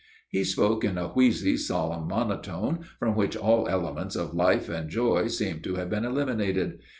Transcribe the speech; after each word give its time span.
He 0.29 0.43
spoke 0.43 0.83
in 0.83 0.97
a 0.97 1.09
wheezy, 1.09 1.55
solemn 1.57 2.07
monotone, 2.07 2.79
from 2.97 3.15
which 3.15 3.37
all 3.37 3.67
elements 3.67 4.15
of 4.15 4.33
life 4.33 4.67
and 4.67 4.89
joy 4.89 5.27
seemed 5.27 5.63
to 5.65 5.75
have 5.75 5.91
been 5.91 6.05
eliminated. 6.05 6.79